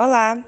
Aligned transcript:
Olá, 0.00 0.44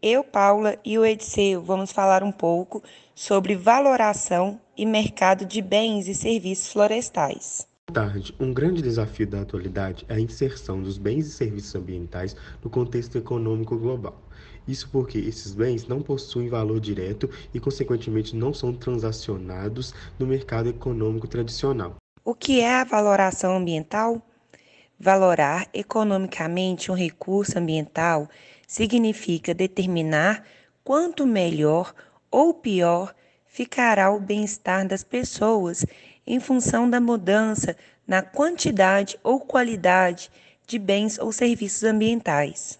eu, 0.00 0.22
Paula 0.22 0.78
e 0.84 0.96
o 0.96 1.04
Edseu 1.04 1.60
vamos 1.60 1.90
falar 1.90 2.22
um 2.22 2.30
pouco 2.30 2.80
sobre 3.12 3.56
valoração 3.56 4.60
e 4.76 4.86
mercado 4.86 5.44
de 5.44 5.60
bens 5.60 6.06
e 6.06 6.14
serviços 6.14 6.72
florestais. 6.72 7.66
Boa 7.88 8.06
tarde. 8.06 8.32
Um 8.38 8.54
grande 8.54 8.80
desafio 8.80 9.26
da 9.26 9.40
atualidade 9.40 10.06
é 10.08 10.14
a 10.14 10.20
inserção 10.20 10.80
dos 10.80 10.96
bens 10.96 11.26
e 11.26 11.32
serviços 11.32 11.74
ambientais 11.74 12.36
no 12.62 12.70
contexto 12.70 13.18
econômico 13.18 13.76
global. 13.76 14.16
Isso 14.64 14.88
porque 14.92 15.18
esses 15.18 15.52
bens 15.52 15.88
não 15.88 16.00
possuem 16.00 16.48
valor 16.48 16.78
direto 16.78 17.28
e, 17.52 17.58
consequentemente, 17.58 18.36
não 18.36 18.54
são 18.54 18.72
transacionados 18.72 19.92
no 20.20 20.24
mercado 20.24 20.68
econômico 20.68 21.26
tradicional. 21.26 21.96
O 22.24 22.32
que 22.32 22.60
é 22.60 22.76
a 22.76 22.84
valoração 22.84 23.56
ambiental? 23.56 24.22
Valorar 25.00 25.66
economicamente 25.74 26.92
um 26.92 26.94
recurso 26.94 27.58
ambiental 27.58 28.28
significa 28.74 29.54
determinar 29.54 30.42
quanto 30.82 31.24
melhor 31.24 31.94
ou 32.28 32.52
pior 32.52 33.14
ficará 33.46 34.10
o 34.10 34.18
bem-estar 34.18 34.84
das 34.88 35.04
pessoas 35.04 35.86
em 36.26 36.40
função 36.40 36.90
da 36.90 37.00
mudança 37.00 37.76
na 38.04 38.20
quantidade 38.20 39.16
ou 39.22 39.38
qualidade 39.38 40.28
de 40.66 40.76
bens 40.76 41.20
ou 41.20 41.30
serviços 41.30 41.84
ambientais. 41.84 42.76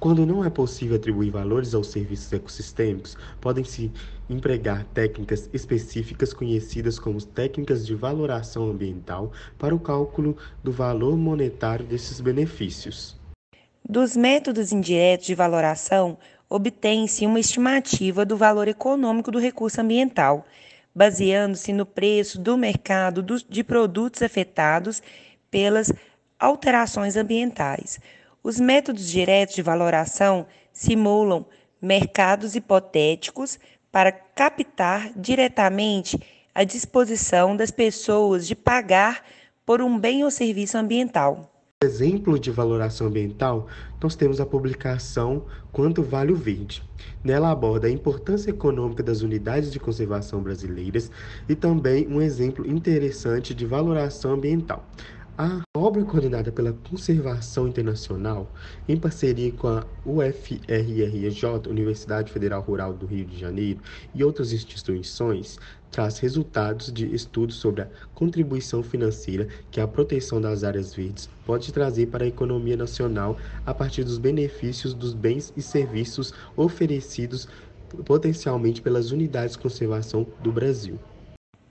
Quando 0.00 0.26
não 0.26 0.44
é 0.44 0.50
possível 0.50 0.96
atribuir 0.96 1.30
valores 1.30 1.72
aos 1.72 1.86
serviços 1.86 2.32
ecossistêmicos, 2.32 3.16
podem-se 3.40 3.92
empregar 4.28 4.84
técnicas 4.86 5.48
específicas 5.52 6.32
conhecidas 6.32 6.98
como 6.98 7.24
técnicas 7.24 7.86
de 7.86 7.94
valoração 7.94 8.68
ambiental 8.68 9.30
para 9.56 9.72
o 9.72 9.78
cálculo 9.78 10.36
do 10.64 10.72
valor 10.72 11.16
monetário 11.16 11.86
desses 11.86 12.20
benefícios. 12.20 13.17
Dos 13.90 14.14
métodos 14.14 14.70
indiretos 14.70 15.26
de 15.26 15.34
valoração, 15.34 16.18
obtém-se 16.46 17.24
uma 17.24 17.40
estimativa 17.40 18.22
do 18.22 18.36
valor 18.36 18.68
econômico 18.68 19.30
do 19.30 19.38
recurso 19.38 19.80
ambiental, 19.80 20.44
baseando-se 20.94 21.72
no 21.72 21.86
preço 21.86 22.38
do 22.38 22.58
mercado 22.58 23.22
de 23.48 23.64
produtos 23.64 24.20
afetados 24.20 25.02
pelas 25.50 25.90
alterações 26.38 27.16
ambientais. 27.16 27.98
Os 28.42 28.60
métodos 28.60 29.08
diretos 29.08 29.54
de 29.54 29.62
valoração 29.62 30.44
simulam 30.70 31.46
mercados 31.80 32.54
hipotéticos 32.54 33.58
para 33.90 34.12
captar 34.12 35.12
diretamente 35.16 36.20
a 36.54 36.62
disposição 36.62 37.56
das 37.56 37.70
pessoas 37.70 38.46
de 38.46 38.54
pagar 38.54 39.24
por 39.64 39.80
um 39.80 39.98
bem 39.98 40.24
ou 40.24 40.30
serviço 40.30 40.76
ambiental. 40.76 41.57
Exemplo 41.80 42.40
de 42.40 42.50
valoração 42.50 43.06
ambiental, 43.06 43.68
nós 44.02 44.16
temos 44.16 44.40
a 44.40 44.46
publicação 44.46 45.44
Quanto 45.70 46.02
Vale 46.02 46.32
o 46.32 46.34
Verde. 46.34 46.82
Nela 47.22 47.52
aborda 47.52 47.86
a 47.86 47.90
importância 47.90 48.50
econômica 48.50 49.00
das 49.00 49.20
unidades 49.20 49.70
de 49.70 49.78
conservação 49.78 50.42
brasileiras 50.42 51.08
e 51.48 51.54
também 51.54 52.04
um 52.08 52.20
exemplo 52.20 52.68
interessante 52.68 53.54
de 53.54 53.64
valoração 53.64 54.32
ambiental. 54.32 54.90
A 55.40 55.62
obra 55.76 56.04
coordenada 56.04 56.50
pela 56.50 56.72
Conservação 56.72 57.68
Internacional, 57.68 58.52
em 58.88 58.96
parceria 58.96 59.52
com 59.52 59.68
a 59.68 59.84
UFRRJ, 60.04 61.68
Universidade 61.68 62.32
Federal 62.32 62.60
Rural 62.60 62.92
do 62.92 63.06
Rio 63.06 63.24
de 63.24 63.38
Janeiro, 63.38 63.78
e 64.12 64.24
outras 64.24 64.52
instituições, 64.52 65.56
traz 65.92 66.18
resultados 66.18 66.92
de 66.92 67.14
estudos 67.14 67.54
sobre 67.54 67.82
a 67.82 67.88
contribuição 68.16 68.82
financeira 68.82 69.46
que 69.70 69.80
a 69.80 69.86
proteção 69.86 70.40
das 70.40 70.64
áreas 70.64 70.92
verdes 70.92 71.30
pode 71.46 71.72
trazer 71.72 72.08
para 72.08 72.24
a 72.24 72.28
economia 72.28 72.76
nacional 72.76 73.38
a 73.64 73.72
partir 73.72 74.02
dos 74.02 74.18
benefícios 74.18 74.92
dos 74.92 75.14
bens 75.14 75.52
e 75.56 75.62
serviços 75.62 76.34
oferecidos 76.56 77.46
potencialmente 78.04 78.82
pelas 78.82 79.12
unidades 79.12 79.54
de 79.54 79.62
conservação 79.62 80.26
do 80.42 80.50
Brasil. 80.50 80.98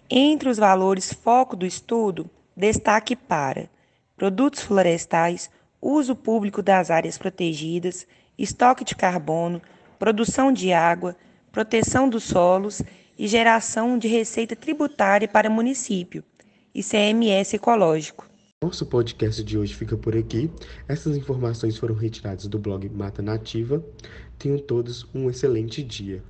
Entre 0.10 0.48
os 0.48 0.56
valores 0.56 1.12
foco 1.12 1.54
do 1.54 1.66
estudo, 1.66 2.30
destaque 2.58 3.16
para 3.16 3.70
produtos 4.16 4.64
florestais, 4.64 5.48
uso 5.80 6.16
público 6.16 6.64
das 6.64 6.90
áreas 6.90 7.16
protegidas, 7.16 8.08
estoque 8.36 8.84
de 8.84 8.96
carbono, 8.96 9.62
produção 10.00 10.52
de 10.52 10.74
água, 10.74 11.16
proteção 11.52 12.10
dos 12.10 12.24
solos 12.24 12.82
e 13.18 13.28
geração 13.28 13.96
de 13.96 14.08
receita 14.08 14.56
tributária 14.56 15.28
para 15.28 15.52
município, 15.52 16.24
ICMS 16.74 17.56
ecológico. 17.56 18.28
Nosso 18.64 18.88
podcast 18.88 19.44
de 19.44 19.56
hoje 19.56 19.76
fica 19.76 19.96
por 19.96 20.18
aqui. 20.18 20.50
Essas 20.88 21.16
informações 21.16 21.78
foram 21.78 21.94
retiradas 21.94 22.48
do 22.48 22.58
blog 22.58 22.90
Mata 22.90 23.22
Nativa. 23.22 23.86
Tenham 24.40 24.58
todos 24.58 25.08
um 25.14 25.30
excelente 25.30 25.84
dia. 25.84 26.24